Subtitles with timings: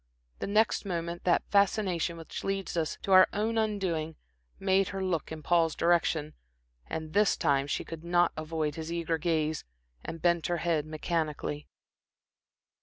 [0.39, 4.15] The next moment that fascination which leads us to our own undoing
[4.57, 6.33] made her look in Paul's direction,
[6.87, 9.63] and this time she could not avoid his eager gaze
[10.03, 11.67] and bent her head mechanically.